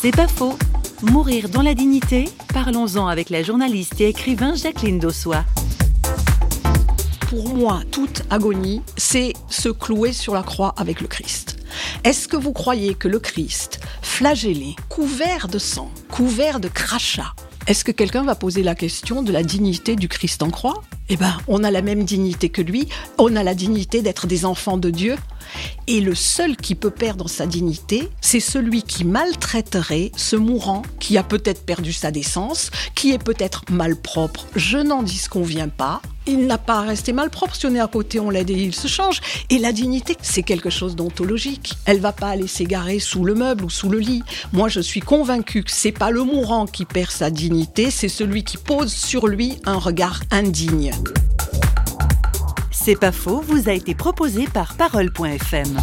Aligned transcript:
C'est 0.00 0.14
pas 0.14 0.28
faux. 0.28 0.56
Mourir 1.02 1.48
dans 1.48 1.62
la 1.62 1.74
dignité 1.74 2.26
Parlons-en 2.54 3.08
avec 3.08 3.30
la 3.30 3.42
journaliste 3.42 4.00
et 4.00 4.08
écrivain 4.08 4.54
Jacqueline 4.54 5.00
Dossois. 5.00 5.44
Pour 7.28 7.52
moi, 7.52 7.80
toute 7.90 8.22
agonie, 8.30 8.80
c'est 8.96 9.32
se 9.48 9.68
clouer 9.68 10.12
sur 10.12 10.34
la 10.34 10.44
croix 10.44 10.72
avec 10.76 11.00
le 11.00 11.08
Christ. 11.08 11.56
Est-ce 12.04 12.28
que 12.28 12.36
vous 12.36 12.52
croyez 12.52 12.94
que 12.94 13.08
le 13.08 13.18
Christ, 13.18 13.80
flagellé, 14.00 14.76
couvert 14.88 15.48
de 15.48 15.58
sang, 15.58 15.90
couvert 16.12 16.60
de 16.60 16.68
crachats, 16.68 17.34
est-ce 17.68 17.84
que 17.84 17.92
quelqu'un 17.92 18.24
va 18.24 18.34
poser 18.34 18.62
la 18.62 18.74
question 18.74 19.22
de 19.22 19.30
la 19.30 19.42
dignité 19.42 19.94
du 19.94 20.08
Christ 20.08 20.42
en 20.42 20.48
croix? 20.48 20.82
Eh 21.10 21.16
bien, 21.16 21.36
on 21.48 21.62
a 21.64 21.70
la 21.70 21.82
même 21.82 22.04
dignité 22.04 22.48
que 22.48 22.62
lui, 22.62 22.88
on 23.18 23.36
a 23.36 23.42
la 23.42 23.54
dignité 23.54 24.00
d'être 24.00 24.26
des 24.26 24.46
enfants 24.46 24.78
de 24.78 24.88
Dieu. 24.88 25.16
Et 25.86 26.00
le 26.00 26.14
seul 26.14 26.56
qui 26.56 26.74
peut 26.74 26.90
perdre 26.90 27.28
sa 27.28 27.46
dignité, 27.46 28.08
c'est 28.22 28.40
celui 28.40 28.84
qui 28.84 29.04
maltraiterait 29.04 30.12
ce 30.16 30.36
mourant 30.36 30.80
qui 30.98 31.18
a 31.18 31.22
peut-être 31.22 31.66
perdu 31.66 31.92
sa 31.92 32.10
décence, 32.10 32.70
qui 32.94 33.12
est 33.12 33.22
peut-être 33.22 33.64
malpropre. 33.70 34.46
Je 34.56 34.78
n'en 34.78 35.02
dis 35.02 35.18
ce 35.18 35.28
qu'on 35.28 35.42
vient 35.42 35.68
pas, 35.68 36.00
il 36.28 36.46
n'a 36.46 36.58
pas 36.58 36.78
à 36.78 36.82
rester 36.82 37.12
on 37.64 37.74
est 37.74 37.80
à 37.80 37.86
côté, 37.86 38.20
on 38.20 38.30
l'aide 38.30 38.50
et 38.50 38.54
il 38.54 38.74
se 38.74 38.86
change. 38.86 39.20
Et 39.50 39.58
la 39.58 39.72
dignité, 39.72 40.16
c'est 40.22 40.42
quelque 40.42 40.70
chose 40.70 40.94
d'ontologique. 40.94 41.74
Elle 41.84 42.00
va 42.00 42.12
pas 42.12 42.28
aller 42.28 42.46
s'égarer 42.46 42.98
sous 42.98 43.24
le 43.24 43.34
meuble 43.34 43.64
ou 43.64 43.70
sous 43.70 43.88
le 43.88 43.98
lit. 43.98 44.22
Moi, 44.52 44.68
je 44.68 44.80
suis 44.80 45.00
convaincue 45.00 45.64
que 45.64 45.72
c'est 45.72 45.92
pas 45.92 46.10
le 46.10 46.22
mourant 46.22 46.66
qui 46.66 46.84
perd 46.84 47.10
sa 47.10 47.30
dignité, 47.30 47.90
c'est 47.90 48.08
celui 48.08 48.44
qui 48.44 48.56
pose 48.56 48.92
sur 48.92 49.26
lui 49.26 49.58
un 49.64 49.78
regard 49.78 50.20
indigne. 50.30 50.92
C'est 52.70 52.98
pas 52.98 53.12
faux, 53.12 53.42
vous 53.46 53.68
a 53.68 53.72
été 53.72 53.94
proposé 53.94 54.46
par 54.46 54.74
Parole.fm. 54.74 55.76